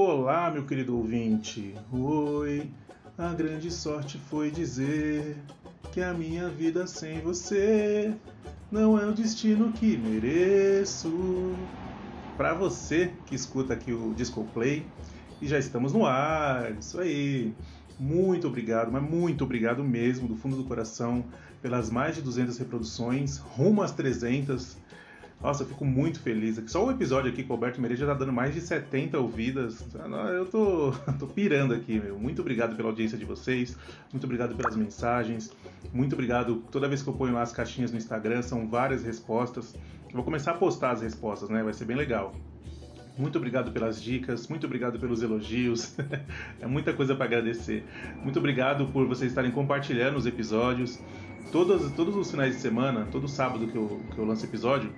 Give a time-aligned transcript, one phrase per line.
[0.00, 1.74] Olá, meu querido ouvinte.
[1.90, 2.70] Oi,
[3.18, 5.36] a grande sorte foi dizer
[5.90, 8.14] que a minha vida sem você
[8.70, 11.52] não é o destino que mereço.
[12.36, 14.86] Para você que escuta aqui o Disco Play,
[15.42, 17.52] e já estamos no ar, isso aí.
[17.98, 21.24] Muito obrigado, mas muito obrigado mesmo, do fundo do coração,
[21.60, 24.76] pelas mais de 200 reproduções, rumo às 300.
[25.40, 26.60] Nossa, eu fico muito feliz.
[26.66, 29.86] Só o episódio aqui com o Alberto Mereja tá dando mais de 70 ouvidas.
[30.34, 32.18] Eu tô, tô pirando aqui, meu.
[32.18, 33.76] Muito obrigado pela audiência de vocês.
[34.12, 35.52] Muito obrigado pelas mensagens.
[35.92, 36.64] Muito obrigado.
[36.72, 39.76] Toda vez que eu ponho lá as caixinhas no Instagram, são várias respostas.
[40.08, 41.62] Eu vou começar a postar as respostas, né?
[41.62, 42.34] Vai ser bem legal.
[43.16, 45.96] Muito obrigado pelas dicas, muito obrigado pelos elogios.
[46.60, 47.84] é muita coisa para agradecer.
[48.22, 50.98] Muito obrigado por vocês estarem compartilhando os episódios.
[51.52, 54.92] Todos, todos os finais de semana, todo sábado que eu, que eu lanço episódio,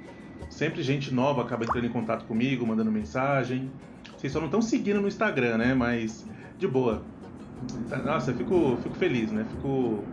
[0.48, 3.70] sempre gente nova acaba entrando em contato comigo, mandando mensagem.
[4.16, 5.74] Vocês só não estão seguindo no Instagram, né?
[5.74, 6.26] Mas
[6.58, 7.02] de boa.
[8.04, 9.46] Nossa, eu fico, fico feliz, né?
[9.50, 10.04] Fico.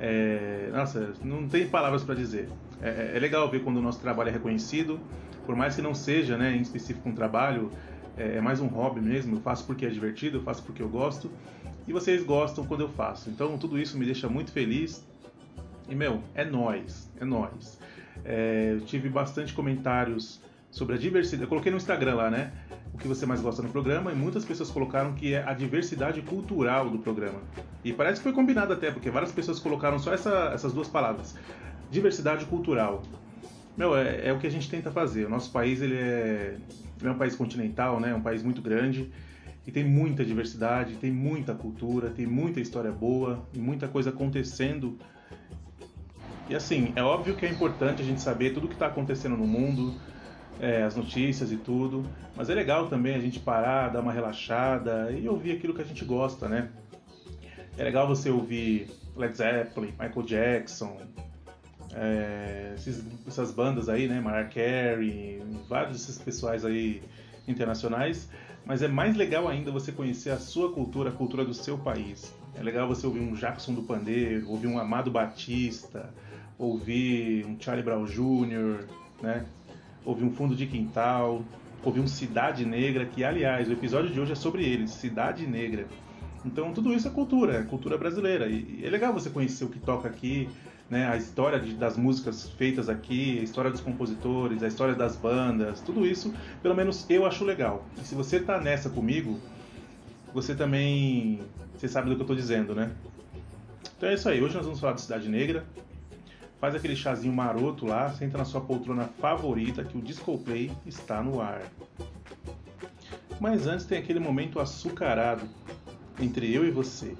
[0.00, 2.48] É, nossa, não tem palavras para dizer.
[2.80, 5.00] É, é, é legal ver quando o nosso trabalho é reconhecido
[5.48, 7.70] por mais que não seja, né, em específico um trabalho,
[8.18, 9.36] é, é mais um hobby mesmo.
[9.36, 11.30] Eu faço porque é divertido, eu faço porque eu gosto
[11.86, 13.30] e vocês gostam quando eu faço.
[13.30, 15.02] Então tudo isso me deixa muito feliz.
[15.88, 17.78] E meu, é nós, é nós.
[18.24, 21.42] É, eu tive bastante comentários sobre a diversidade.
[21.42, 22.52] Eu coloquei no Instagram lá, né?
[22.92, 26.20] O que você mais gosta no programa e muitas pessoas colocaram que é a diversidade
[26.22, 27.40] cultural do programa.
[27.84, 31.36] E parece que foi combinado até, porque várias pessoas colocaram só essa, essas duas palavras:
[31.90, 33.02] diversidade cultural.
[33.76, 35.26] Meu, é, é, o que a gente tenta fazer.
[35.26, 36.56] O nosso país ele é,
[36.98, 38.10] ele é um país continental, né?
[38.10, 39.10] É um país muito grande
[39.68, 44.98] e tem muita diversidade, tem muita cultura, tem muita história boa e muita coisa acontecendo.
[46.48, 49.36] E assim, é óbvio que é importante a gente saber tudo o que está acontecendo
[49.36, 49.94] no mundo,
[50.58, 55.12] é, as notícias e tudo, mas é legal também a gente parar, dar uma relaxada
[55.12, 56.70] e ouvir aquilo que a gente gosta, né?
[57.76, 60.96] É legal você ouvir Led Zeppelin, Michael Jackson,
[61.94, 67.02] é, esses, essas bandas aí, né, Mariah Carey, vários desses pessoais aí
[67.46, 68.28] internacionais,
[68.64, 72.34] mas é mais legal ainda você conhecer a sua cultura, a cultura do seu país.
[72.54, 76.12] É legal você ouvir um Jackson do Pandeiro, ouvir um Amado Batista,
[76.58, 78.84] ouvir um Charlie Brown Jr.,
[79.22, 79.46] né?
[80.04, 81.44] Ouvir um Fundo de Quintal,
[81.84, 85.86] ouvir um Cidade Negra, que aliás, o episódio de hoje é sobre eles, Cidade Negra.
[86.44, 88.48] Então tudo isso é cultura, é cultura brasileira.
[88.48, 90.48] E é legal você conhecer o que toca aqui,
[90.88, 95.16] né, a história de, das músicas feitas aqui, a história dos compositores, a história das
[95.16, 96.32] bandas, tudo isso,
[96.62, 97.84] pelo menos eu acho legal.
[98.00, 99.38] E se você tá nessa comigo,
[100.32, 101.40] você também,
[101.76, 102.90] você sabe do que eu tô dizendo, né?
[103.96, 105.64] Então é isso aí, hoje nós vamos falar de Cidade Negra.
[106.60, 111.22] Faz aquele chazinho maroto lá, senta na sua poltrona favorita que o Disco Play está
[111.22, 111.62] no ar.
[113.40, 115.48] Mas antes tem aquele momento açucarado
[116.20, 117.16] entre eu e você.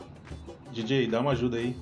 [0.73, 1.77] DJ, dá uma ajuda aí.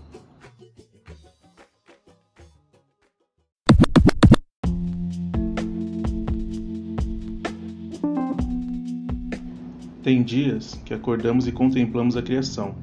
[10.03, 12.77] Tem dias que acordamos e contemplamos a criação,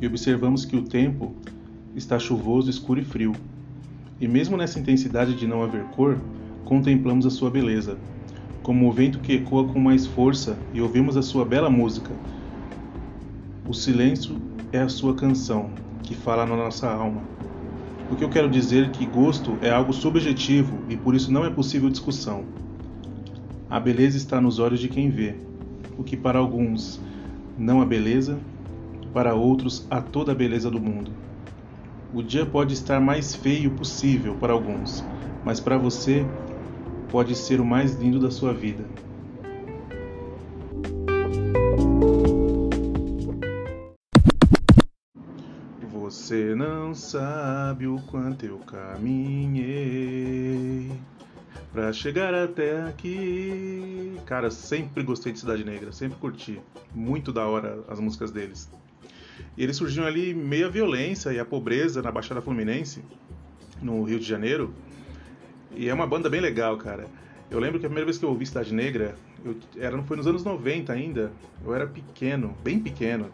[0.00, 1.36] e observamos que o tempo
[1.94, 3.32] está chuvoso, escuro e frio.
[4.20, 6.18] E mesmo nessa intensidade de não haver cor,
[6.64, 7.96] contemplamos a sua beleza,
[8.62, 12.10] como o vento que ecoa com mais força e ouvimos a sua bela música.
[13.66, 14.36] O silêncio
[14.72, 15.70] é a sua canção,
[16.02, 17.22] que fala na nossa alma.
[18.10, 21.44] O que eu quero dizer é que gosto é algo subjetivo e por isso não
[21.44, 22.44] é possível discussão.
[23.70, 25.34] A beleza está nos olhos de quem vê,
[25.96, 27.00] o que para alguns
[27.56, 28.38] não há beleza,
[29.12, 31.27] para outros há toda a beleza do mundo.
[32.12, 35.04] O dia pode estar mais feio possível para alguns,
[35.44, 36.24] mas para você
[37.10, 38.84] pode ser o mais lindo da sua vida.
[45.90, 50.08] Você não sabe o quanto eu caminhei
[51.72, 54.16] Pra chegar até aqui.
[54.24, 56.60] Cara, sempre gostei de Cidade Negra, sempre curti.
[56.94, 58.70] Muito da hora as músicas deles.
[59.56, 63.02] E eles surgiram ali meio a violência e a pobreza na Baixada Fluminense,
[63.82, 64.72] no Rio de Janeiro.
[65.74, 67.06] E é uma banda bem legal, cara.
[67.50, 69.14] Eu lembro que a primeira vez que eu ouvi Cidade Negra,
[69.44, 71.32] eu, era, foi nos anos 90 ainda.
[71.64, 73.30] Eu era pequeno, bem pequeno.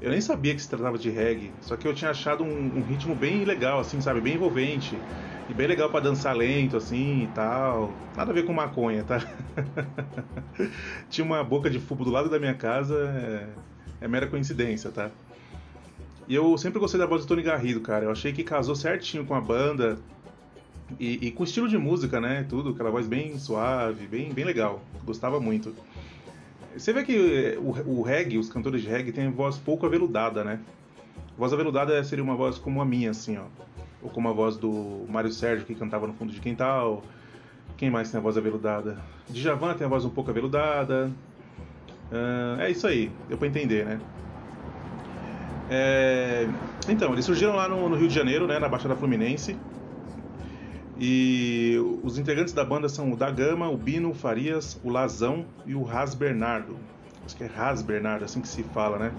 [0.00, 2.82] Eu nem sabia que se tratava de reggae, só que eu tinha achado um, um
[2.82, 4.20] ritmo bem legal, assim, sabe?
[4.20, 4.98] Bem envolvente.
[5.48, 7.92] E bem legal para dançar lento, assim e tal.
[8.16, 9.20] Nada a ver com maconha, tá?
[11.08, 15.10] Tinha uma boca de fumo do lado da minha casa, é, é mera coincidência, tá?
[16.26, 18.04] E eu sempre gostei da voz do Tony Garrido, cara.
[18.04, 19.98] Eu achei que casou certinho com a banda.
[20.98, 22.46] E, e, com o estilo de música, né?
[22.48, 24.82] Tudo, aquela voz bem suave, bem, bem legal.
[25.04, 25.74] Gostava muito.
[26.76, 30.60] Você vê que o, o reggae, os cantores de reggae têm voz pouco aveludada, né?
[31.36, 33.44] Voz aveludada seria uma voz como a minha, assim, ó.
[34.02, 37.02] Ou como a voz do Mário Sérgio, que cantava no fundo de quintal.
[37.76, 38.98] Quem mais tem a voz aveludada?
[39.28, 41.10] Djavan tem a voz um pouco aveludada.
[42.10, 44.00] Uh, é isso aí, deu pra entender, né?
[45.70, 46.48] É...
[46.88, 49.56] Então, eles surgiram lá no, no, Rio de Janeiro, né, na Baixada Fluminense.
[50.98, 55.44] E os integrantes da banda são o Da Gama, o Bino, o Farias, o Lazão
[55.66, 56.76] e o Ras Bernardo.
[57.24, 59.12] Acho que é Ras Bernardo, assim que se fala, né?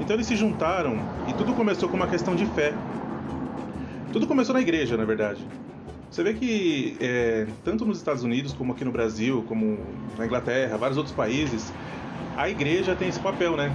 [0.00, 0.96] Então eles se juntaram
[1.28, 2.72] e tudo começou com uma questão de fé.
[4.12, 5.44] Tudo começou na igreja, na verdade.
[6.10, 9.78] Você vê que é, tanto nos Estados Unidos como aqui no Brasil, como
[10.16, 11.70] na Inglaterra, vários outros países,
[12.38, 13.68] a igreja tem esse papel, né?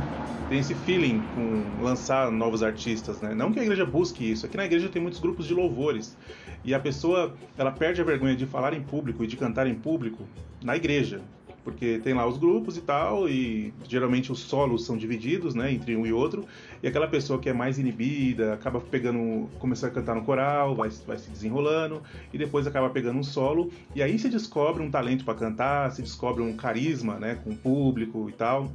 [0.47, 3.35] Tem esse feeling com lançar novos artistas, né?
[3.35, 4.45] Não que a igreja busque isso.
[4.45, 6.17] Aqui na igreja tem muitos grupos de louvores
[6.63, 9.75] e a pessoa ela perde a vergonha de falar em público e de cantar em
[9.75, 10.23] público
[10.63, 11.19] na igreja
[11.63, 15.95] porque tem lá os grupos e tal, e geralmente os solos são divididos, né, entre
[15.95, 16.45] um e outro,
[16.81, 20.89] e aquela pessoa que é mais inibida acaba pegando, começando a cantar no coral, vai,
[21.07, 22.01] vai se desenrolando,
[22.33, 26.01] e depois acaba pegando um solo, e aí se descobre um talento para cantar, se
[26.01, 28.69] descobre um carisma, né, com o público e tal.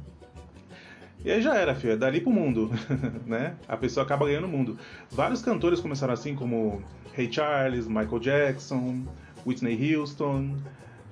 [1.23, 2.71] E aí já era, filho, dali pro mundo,
[3.27, 3.55] né?
[3.67, 4.79] A pessoa acaba ganhando o mundo.
[5.11, 6.81] Vários cantores começaram assim, como
[7.13, 9.03] Ray Charles, Michael Jackson,
[9.45, 10.55] Whitney Houston,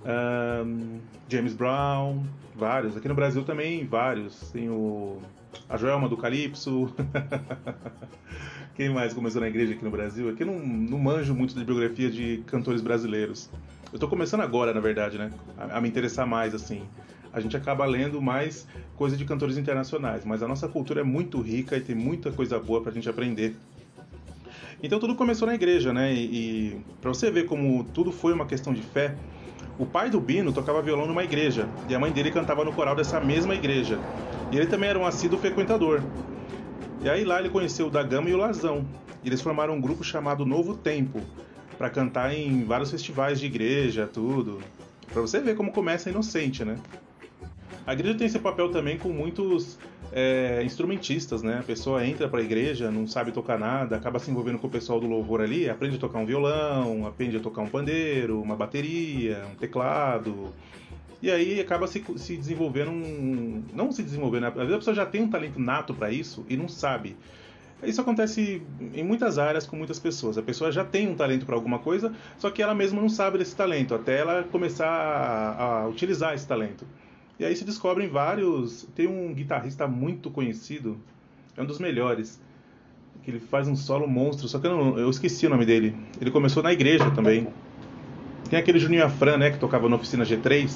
[0.07, 2.24] um, James Brown,
[2.56, 2.95] vários.
[2.95, 4.51] Aqui no Brasil também vários.
[4.51, 5.21] Tem o
[5.69, 6.94] a Joelma do Calypso.
[8.75, 10.30] Quem mais começou na igreja aqui no Brasil?
[10.30, 13.50] Aqui eu não, não manjo muito de biografia de cantores brasileiros.
[13.92, 15.31] Eu tô começando agora, na verdade, né?
[15.57, 16.83] A, a, me interessar mais, assim.
[17.33, 21.42] A gente acaba lendo mais coisa de cantores internacionais, mas a nossa cultura é muito
[21.42, 23.56] rica e tem muita coisa boa pra gente aprender.
[24.81, 26.13] Então tudo começou na igreja, né?
[26.13, 29.15] E, e para você ver como tudo foi uma questão de fé,
[29.79, 32.95] o pai do Bino tocava violão numa igreja e a mãe dele cantava no coral
[32.95, 34.00] dessa mesma igreja.
[34.51, 36.01] E ele também era um assíduo frequentador.
[37.01, 38.88] E aí lá ele conheceu o da Gama e o Lazão.
[39.24, 41.21] E eles formaram um grupo chamado Novo Tempo
[41.77, 44.59] para cantar em vários festivais de igreja, tudo.
[45.12, 46.77] Para você ver como começa inocente, né?
[47.85, 49.77] A igreja tem esse papel também com muitos
[50.12, 51.59] é, instrumentistas, né?
[51.59, 54.69] A pessoa entra para a igreja, não sabe tocar nada, acaba se envolvendo com o
[54.69, 58.56] pessoal do louvor ali, aprende a tocar um violão, aprende a tocar um pandeiro, uma
[58.56, 60.54] bateria, um teclado.
[61.21, 63.63] E aí acaba se, se desenvolvendo um.
[63.74, 64.48] Não se desenvolvendo, né?
[64.50, 67.15] às vezes a pessoa já tem um talento nato para isso e não sabe.
[67.83, 68.62] Isso acontece
[68.94, 70.38] em muitas áreas com muitas pessoas.
[70.38, 73.38] A pessoa já tem um talento para alguma coisa, só que ela mesma não sabe
[73.38, 76.86] desse talento, até ela começar a, a utilizar esse talento.
[77.39, 78.87] E aí se descobrem vários.
[78.95, 80.97] Tem um guitarrista muito conhecido,
[81.55, 82.41] é um dos melhores,
[83.23, 85.95] que ele faz um solo monstro, só que eu, não, eu esqueci o nome dele.
[86.19, 87.47] Ele começou na igreja também.
[88.49, 90.71] Tem aquele Juninho Afran, né, que tocava na oficina G3.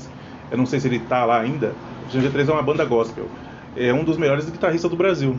[0.51, 1.73] Eu não sei se ele tá lá ainda.
[2.03, 3.27] Oficina G3 é uma banda gospel.
[3.75, 5.37] É um dos melhores guitarristas do Brasil.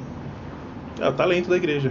[0.99, 1.91] É o talento da igreja.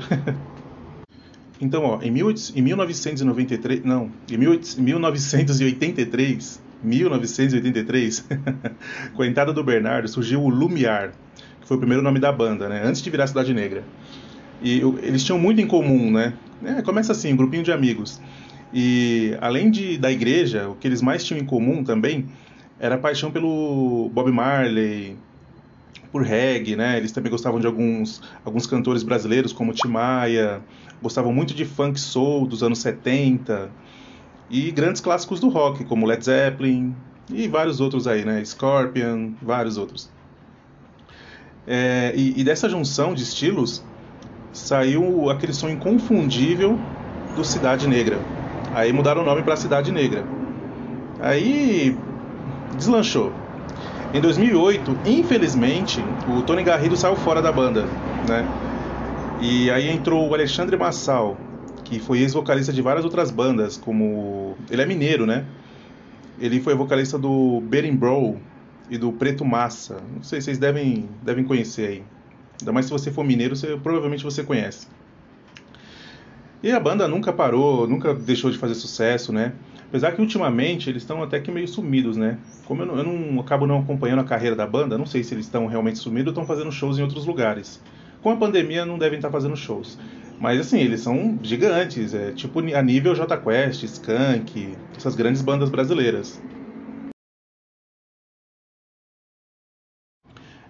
[1.62, 8.28] então, ó, em, mil, em 1993, não, em 1983, 1983,
[9.14, 11.12] com a entrada do Bernardo, surgiu o Lumiar,
[11.60, 12.82] que foi o primeiro nome da banda, né?
[12.84, 13.84] Antes de virar Cidade Negra.
[14.62, 16.34] E eles tinham muito em comum, né?
[16.64, 18.22] É, começa assim, um grupinho de amigos.
[18.74, 22.28] E além de, da igreja, o que eles mais tinham em comum também
[22.80, 25.18] era a paixão pelo Bob Marley,
[26.12, 26.98] por reggae, né?
[26.98, 30.62] Eles também gostavam de alguns, alguns cantores brasileiros, como Tim Maia,
[31.02, 33.70] gostavam muito de funk soul dos anos 70
[34.52, 36.94] e grandes clássicos do rock, como Led Zeppelin
[37.32, 38.44] e vários outros aí, né?
[38.44, 40.10] Scorpion, vários outros.
[41.66, 43.84] É, e, e, dessa junção de estilos
[44.52, 46.78] saiu aquele som inconfundível
[47.36, 48.20] do Cidade Negra.
[48.74, 50.26] Aí mudaram o nome para Cidade Negra.
[51.22, 51.98] Aí
[52.76, 53.32] deslanchou.
[54.14, 57.86] Em 2008, infelizmente, o Tony Garrido saiu fora da banda,
[58.28, 58.46] né?
[59.40, 61.38] E aí entrou o Alexandre Massal,
[61.92, 64.56] que foi ex-vocalista de várias outras bandas, como.
[64.70, 65.46] Ele é mineiro, né?
[66.40, 68.38] Ele foi vocalista do Berimbau
[68.90, 69.98] e do Preto Massa.
[70.16, 72.04] Não sei, vocês devem, devem conhecer aí.
[72.62, 74.88] Ainda mais se você for mineiro, você, provavelmente você conhece.
[76.64, 79.52] E a banda nunca parou, nunca deixou de fazer sucesso, né?
[79.90, 82.38] Apesar que ultimamente eles estão até que meio sumidos, né?
[82.64, 85.34] Como eu não, eu não acabo não acompanhando a carreira da banda, não sei se
[85.34, 87.82] eles estão realmente sumidos ou estão fazendo shows em outros lugares.
[88.22, 90.00] Com a pandemia não devem estar fazendo shows.
[90.42, 95.70] Mas assim, eles são gigantes, é tipo a nível J Quest, Skank, essas grandes bandas
[95.70, 96.42] brasileiras.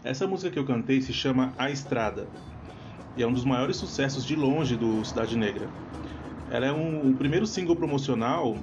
[0.03, 2.27] Essa música que eu cantei se chama A Estrada
[3.15, 5.69] e é um dos maiores sucessos de longe do Cidade Negra.
[6.49, 8.57] Ela é um, o primeiro single promocional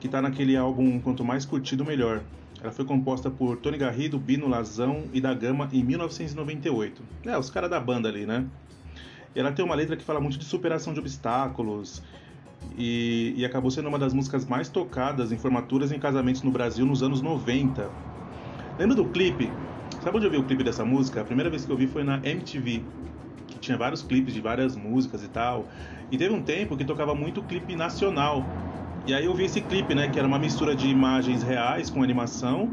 [0.00, 2.20] que está naquele álbum Quanto Mais Curtido Melhor.
[2.60, 7.00] Ela foi composta por Tony Garrido, Bino Lazão e da Gama em 1998.
[7.26, 8.44] É, os caras da banda ali, né?
[9.34, 12.02] Ela tem uma letra que fala muito de superação de obstáculos
[12.76, 16.50] e, e, acabou sendo uma das músicas mais tocadas em formaturas e em casamentos no
[16.50, 17.90] Brasil nos anos 90.
[18.78, 19.50] Lembra do clipe?
[20.02, 21.20] Sabe onde eu vi o clipe dessa música?
[21.20, 22.82] A primeira vez que eu vi foi na MTV,
[23.46, 25.66] que tinha vários clipes de várias músicas e tal.
[26.10, 28.44] E teve um tempo que tocava muito clipe nacional.
[29.06, 32.02] E aí eu vi esse clipe, né, que era uma mistura de imagens reais com
[32.02, 32.70] animação.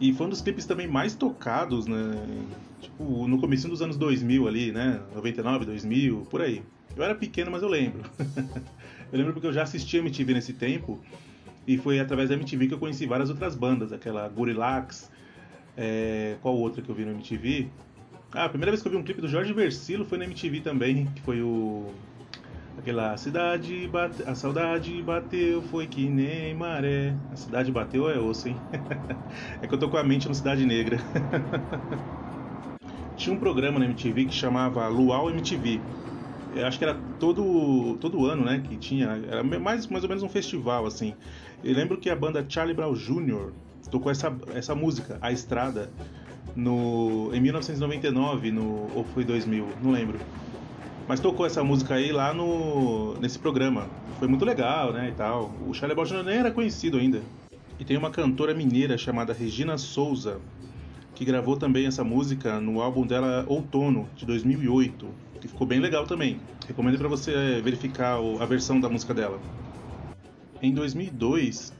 [0.00, 2.46] E foi um dos clipes também mais tocados, né?
[2.80, 5.00] Tipo, no começo dos anos 2000 ali, né?
[5.14, 6.62] 99, 2000, por aí.
[6.96, 8.02] Eu era pequeno, mas eu lembro.
[9.12, 11.00] eu lembro porque eu já assisti a MTV nesse tempo.
[11.66, 13.92] E foi através da MTV que eu conheci várias outras bandas.
[13.92, 15.10] Aquela Gorillax.
[15.76, 16.36] É...
[16.42, 17.68] Qual outra que eu vi no MTV?
[18.32, 20.60] Ah, a primeira vez que eu vi um clipe do Jorge Versilo foi na MTV
[20.60, 21.06] também.
[21.14, 21.90] Que foi o...
[22.76, 24.22] Aquela cidade, bate...
[24.24, 27.16] a saudade bateu, foi que nem maré.
[27.30, 28.60] A cidade bateu é osso, hein?
[29.62, 30.98] é que eu tô com a mente no Cidade Negra.
[33.16, 35.82] Tinha um programa na MTV que chamava Luau MTV.
[36.52, 40.22] Eu acho que era todo, todo ano, né, que tinha, era mais, mais ou menos
[40.22, 41.14] um festival, assim.
[41.62, 43.52] Eu lembro que a banda Charlie Brown Jr.
[43.90, 45.90] tocou essa, essa música, A Estrada,
[46.54, 48.64] no, em 1999, no,
[48.94, 50.18] ou foi 2000, não lembro.
[51.06, 53.86] Mas tocou essa música aí lá no, nesse programa.
[54.18, 55.52] Foi muito legal, né, e tal.
[55.66, 57.20] O Charlie Brown nem era conhecido ainda.
[57.78, 60.40] E tem uma cantora mineira chamada Regina Souza,
[61.14, 65.06] que gravou também essa música no álbum dela Outono, de 2008,
[65.40, 66.40] que ficou bem legal também.
[66.66, 69.38] Recomendo para você verificar a versão da música dela.
[70.62, 71.74] Em 2002,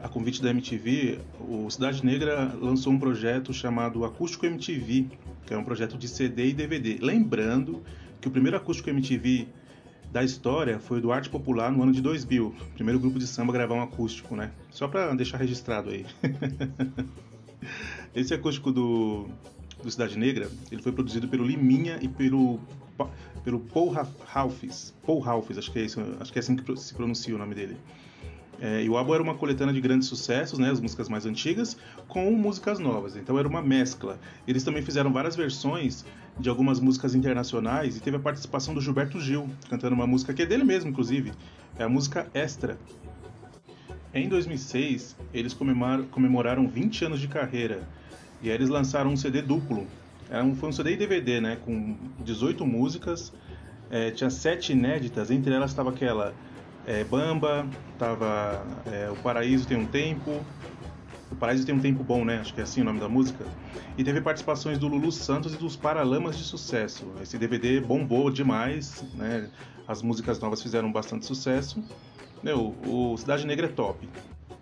[0.00, 5.06] a convite da MTV, o Cidade Negra lançou um projeto chamado Acústico MTV,
[5.44, 6.98] que é um projeto de CD e DVD.
[7.02, 7.82] Lembrando
[8.26, 9.46] que o primeiro Acústico MTV
[10.10, 13.54] da história foi do Arte Popular no ano de 2000, primeiro grupo de samba a
[13.54, 14.50] gravar um acústico, né?
[14.68, 16.04] Só para deixar registrado aí.
[18.12, 19.28] Esse acústico do,
[19.80, 22.58] do Cidade Negra, ele foi produzido pelo Liminha e pelo
[23.44, 24.92] pelo Paul Ralphs.
[25.06, 27.54] Paul Ralphs, acho que é isso, acho que é assim que se pronuncia o nome
[27.54, 27.76] dele.
[28.60, 31.76] É, e o álbum era uma coletânea de grandes sucessos, né, as músicas mais antigas,
[32.08, 33.14] com músicas novas.
[33.14, 34.18] Então era uma mescla.
[34.48, 36.04] Eles também fizeram várias versões
[36.38, 40.42] de algumas músicas internacionais e teve a participação do Gilberto Gil, cantando uma música que
[40.42, 41.32] é dele mesmo, inclusive.
[41.78, 42.78] É a música Extra.
[44.12, 45.54] Em 2006, eles
[46.10, 47.86] comemoraram 20 anos de carreira
[48.42, 49.86] e aí eles lançaram um CD duplo.
[50.28, 51.58] Era um, foi um CD e DVD, né?
[51.64, 53.32] Com 18 músicas.
[53.90, 56.34] É, tinha sete inéditas, entre elas estava aquela
[56.86, 57.66] é, Bamba,
[57.98, 60.44] tava é, O Paraíso Tem um Tempo.
[61.36, 62.38] O Paraíso Tem um Tempo Bom, né?
[62.38, 63.44] Acho que é assim o nome da música.
[63.98, 67.12] E teve participações do Lulu Santos e dos Paralamas de Sucesso.
[67.22, 69.50] Esse DVD bombou demais, né?
[69.86, 71.84] As músicas novas fizeram bastante sucesso.
[72.42, 74.08] Meu, o Cidade Negra é top.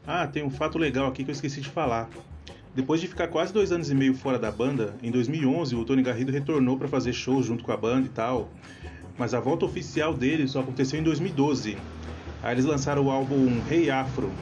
[0.04, 2.10] Ah, tem um fato legal aqui que eu esqueci de falar.
[2.74, 6.02] Depois de ficar quase dois anos e meio fora da banda, em 2011 o Tony
[6.02, 8.50] Garrido retornou para fazer shows junto com a banda e tal,
[9.16, 11.78] mas a volta oficial dele só aconteceu em 2012.
[12.42, 14.32] Aí eles lançaram o álbum Rei hey Afro,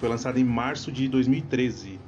[0.00, 2.00] foi lançado em março de 2013.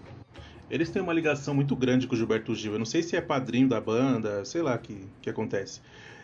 [0.70, 2.72] Eles têm uma ligação muito grande com o Gilberto Gil.
[2.72, 5.82] Eu não sei se é padrinho da banda, sei lá o que, que acontece.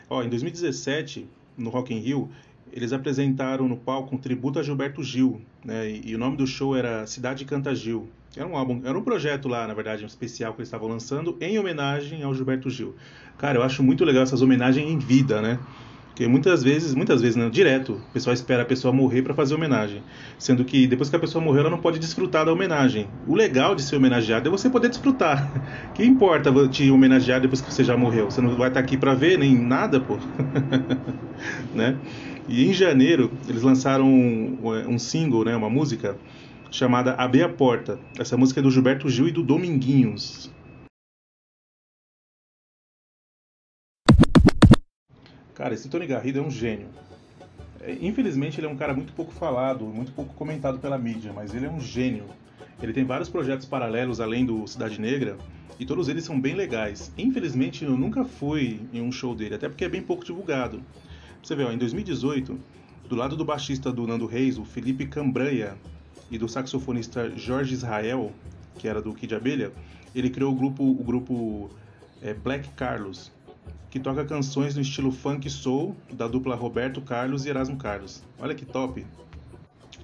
[0.08, 2.30] Ó, em 2017, no Rock in Rio,
[2.72, 5.90] eles apresentaram no palco um tributo a Gilberto Gil, né?
[5.90, 8.08] E, e, o nome do show era Cidade Canta Gil.
[8.34, 11.36] Era um álbum, era um projeto lá, na verdade, um especial que eles estavam lançando
[11.38, 12.94] em homenagem ao Gilberto Gil.
[13.36, 15.58] Cara, eu acho muito legal essas homenagens em vida, né?
[16.18, 19.54] Porque muitas vezes, muitas vezes, não, direto, o pessoal espera a pessoa morrer para fazer
[19.54, 20.02] homenagem.
[20.36, 23.06] Sendo que depois que a pessoa morreu, ela não pode desfrutar da homenagem.
[23.24, 25.48] O legal de ser homenageado é você poder desfrutar.
[25.94, 28.28] Que importa te homenagear depois que você já morreu?
[28.32, 30.18] Você não vai estar aqui para ver nem nada, pô.
[31.72, 31.96] né?
[32.48, 34.58] E em janeiro, eles lançaram um,
[34.88, 36.16] um single, né, uma música
[36.68, 37.96] chamada Abrir a Porta.
[38.18, 40.50] Essa música é do Gilberto Gil e do Dominguinhos.
[45.58, 46.86] Cara, esse Tony Garrido é um gênio.
[47.80, 51.52] É, infelizmente, ele é um cara muito pouco falado, muito pouco comentado pela mídia, mas
[51.52, 52.26] ele é um gênio.
[52.80, 55.36] Ele tem vários projetos paralelos além do Cidade Negra
[55.76, 57.12] e todos eles são bem legais.
[57.18, 60.80] Infelizmente, eu nunca fui em um show dele, até porque é bem pouco divulgado.
[61.42, 62.56] Você vê, ó, em 2018,
[63.08, 65.76] do lado do baixista do Nando Reis, o Felipe Cambranha,
[66.30, 68.32] e do saxofonista Jorge Israel,
[68.78, 69.72] que era do Kid Abelha,
[70.14, 71.68] ele criou o grupo, o grupo
[72.22, 73.32] é, Black Carlos,
[73.90, 78.22] que toca canções no estilo funk soul da dupla Roberto Carlos e Erasmo Carlos.
[78.38, 79.04] Olha que top!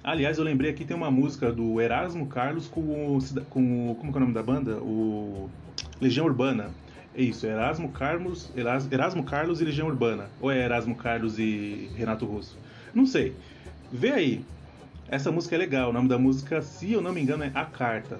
[0.03, 3.19] Aliás, eu lembrei aqui tem uma música do Erasmo Carlos com o,
[3.49, 4.77] com o como é o nome da banda?
[4.77, 5.49] O
[5.99, 6.69] Legião Urbana.
[7.17, 10.29] É isso, Erasmo Carlos, Erasmo Carlos e Legião Urbana.
[10.41, 12.57] Ou é Erasmo Carlos e Renato Russo?
[12.93, 13.33] Não sei.
[13.91, 14.45] Vê aí.
[15.07, 17.63] Essa música é legal, o nome da música, se eu não me engano, é A
[17.63, 18.19] Carta.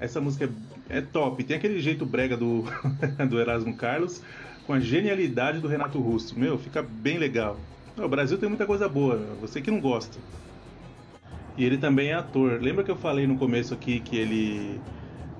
[0.00, 0.50] Essa música
[0.90, 2.64] é, é top, tem aquele jeito brega do,
[3.28, 4.20] do Erasmo Carlos
[4.66, 6.38] com a genialidade do Renato Russo.
[6.38, 7.58] Meu, fica bem legal.
[7.96, 10.18] O Brasil tem muita coisa boa, você que não gosta.
[11.56, 12.60] E ele também é ator.
[12.60, 14.80] Lembra que eu falei no começo aqui que ele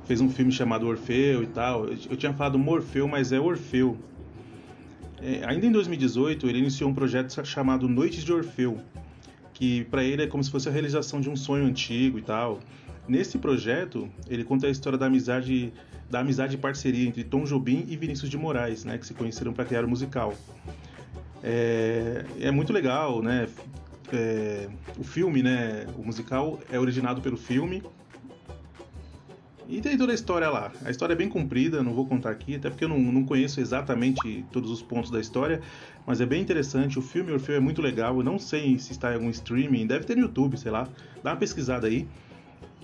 [0.05, 1.89] fez um filme chamado Orfeu e tal?
[1.89, 3.99] Eu tinha falado Morfeu, mas é Orfeu.
[5.21, 8.79] É, ainda em 2018, ele iniciou um projeto chamado Noites de Orfeu,
[9.53, 12.61] que para ele é como se fosse a realização de um sonho antigo e tal.
[13.09, 15.73] Nesse projeto, ele conta a história da amizade,
[16.15, 19.53] da amizade e parceria entre Tom Jobim e Vinícius de Moraes, né, que se conheceram
[19.53, 20.33] para criar o musical.
[21.43, 23.49] É, é muito legal, né?
[24.13, 25.87] É, o filme, né?
[25.99, 27.83] O musical é originado pelo filme.
[29.69, 30.71] E tem toda a história lá.
[30.85, 33.61] A história é bem comprida, não vou contar aqui, até porque eu não, não conheço
[33.61, 35.61] exatamente todos os pontos da história,
[36.07, 36.97] mas é bem interessante.
[36.97, 38.17] O filme Orfeu é muito legal.
[38.19, 40.87] Eu não sei se está em algum streaming, deve ter no YouTube, sei lá.
[41.25, 42.07] Dá uma pesquisada aí.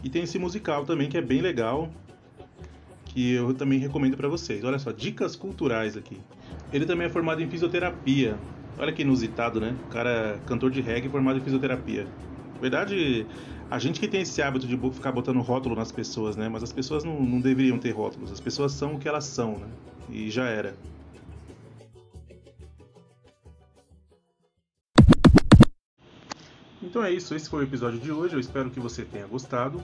[0.02, 1.90] E tem esse musical também que é bem legal,
[3.12, 4.62] que eu também recomendo para vocês.
[4.62, 6.16] Olha só, dicas culturais aqui.
[6.72, 8.38] Ele também é formado em fisioterapia.
[8.78, 9.74] Olha que inusitado, né?
[9.86, 12.04] O cara é cantor de reggae formado em fisioterapia.
[12.54, 13.26] Na verdade,
[13.68, 16.48] a gente que tem esse hábito de ficar botando rótulo nas pessoas, né?
[16.48, 18.30] Mas as pessoas não, não deveriam ter rótulos.
[18.30, 19.66] As pessoas são o que elas são, né?
[20.08, 20.76] E já era.
[26.80, 28.34] Então é isso, esse foi o episódio de hoje.
[28.34, 29.82] Eu espero que você tenha gostado.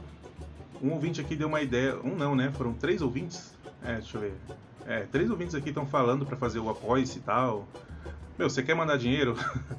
[0.83, 1.97] Um ouvinte aqui deu uma ideia.
[2.03, 2.53] Um não, né?
[2.57, 3.55] Foram três ouvintes.
[3.83, 4.35] É, deixa eu ver.
[4.87, 7.67] É, três ouvintes aqui estão falando para fazer o apoio-se e tal.
[8.39, 9.37] Meu, você quer mandar dinheiro?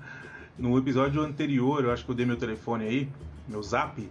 [0.58, 3.10] no episódio anterior, eu acho que eu dei meu telefone aí,
[3.48, 4.10] meu zap.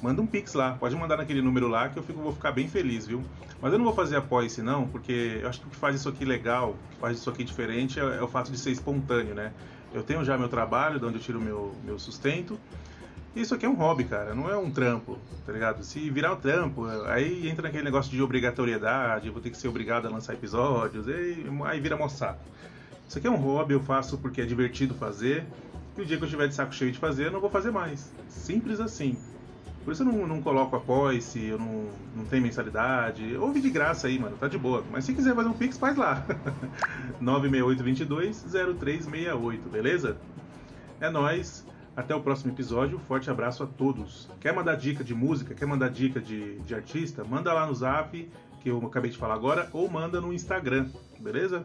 [0.00, 2.68] Manda um pix lá, pode mandar naquele número lá que eu fico, vou ficar bem
[2.68, 3.22] feliz, viu?
[3.60, 6.08] Mas eu não vou fazer apoio-se não, porque eu acho que o que faz isso
[6.08, 9.34] aqui legal, o que faz isso aqui diferente é, é, o fato de ser espontâneo,
[9.34, 9.52] né?
[9.92, 12.58] Eu tenho já meu trabalho, de onde eu tiro meu, meu sustento,
[13.34, 15.82] isso aqui é um hobby, cara, não é um trampo, tá ligado?
[15.82, 20.06] Se virar um trampo, aí entra naquele negócio de obrigatoriedade, vou ter que ser obrigado
[20.06, 22.40] a lançar episódios, e aí vira moçaco.
[23.08, 25.44] Isso aqui é um hobby, eu faço porque é divertido fazer,
[25.96, 27.70] e o dia que eu estiver de saco cheio de fazer, eu não vou fazer
[27.70, 28.12] mais.
[28.28, 29.16] Simples assim.
[29.84, 31.84] Por isso eu não, não coloco apoio-se, eu não,
[32.16, 33.36] não tenho mensalidade.
[33.36, 34.82] Ouve de graça aí, mano, tá de boa.
[34.90, 36.24] Mas se quiser fazer um Pix, faz lá.
[37.22, 40.16] 968220368, beleza?
[41.00, 41.66] É nóis.
[41.96, 42.98] Até o próximo episódio.
[42.98, 44.28] Forte abraço a todos.
[44.40, 45.54] Quer mandar dica de música?
[45.54, 47.24] Quer mandar dica de, de artista?
[47.24, 48.30] Manda lá no zap,
[48.60, 50.88] que eu acabei de falar agora, ou manda no Instagram,
[51.20, 51.64] beleza?